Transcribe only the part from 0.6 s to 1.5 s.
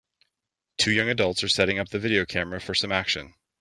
Two young adults are